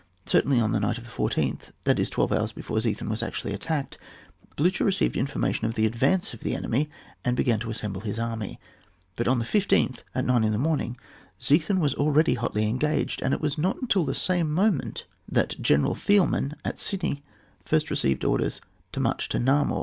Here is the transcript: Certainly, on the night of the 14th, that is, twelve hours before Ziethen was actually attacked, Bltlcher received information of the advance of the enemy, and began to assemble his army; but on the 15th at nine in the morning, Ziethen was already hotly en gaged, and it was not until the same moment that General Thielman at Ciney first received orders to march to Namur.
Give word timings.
Certainly, 0.25 0.59
on 0.59 0.71
the 0.71 0.79
night 0.79 0.97
of 0.97 1.03
the 1.03 1.11
14th, 1.11 1.71
that 1.83 1.99
is, 1.99 2.09
twelve 2.09 2.31
hours 2.31 2.51
before 2.51 2.77
Ziethen 2.79 3.07
was 3.07 3.21
actually 3.21 3.53
attacked, 3.53 3.99
Bltlcher 4.57 4.83
received 4.83 5.15
information 5.15 5.65
of 5.65 5.75
the 5.75 5.85
advance 5.85 6.33
of 6.33 6.39
the 6.39 6.55
enemy, 6.55 6.89
and 7.23 7.37
began 7.37 7.59
to 7.59 7.69
assemble 7.69 8.01
his 8.01 8.17
army; 8.17 8.59
but 9.15 9.27
on 9.27 9.37
the 9.37 9.45
15th 9.45 10.01
at 10.15 10.25
nine 10.25 10.43
in 10.43 10.53
the 10.53 10.57
morning, 10.57 10.97
Ziethen 11.39 11.77
was 11.77 11.93
already 11.93 12.33
hotly 12.33 12.63
en 12.65 12.79
gaged, 12.79 13.21
and 13.21 13.31
it 13.31 13.41
was 13.41 13.59
not 13.59 13.79
until 13.79 14.03
the 14.03 14.15
same 14.15 14.51
moment 14.51 15.05
that 15.31 15.61
General 15.61 15.93
Thielman 15.93 16.53
at 16.65 16.77
Ciney 16.77 17.21
first 17.63 17.91
received 17.91 18.23
orders 18.25 18.59
to 18.93 18.99
march 18.99 19.29
to 19.29 19.37
Namur. 19.37 19.79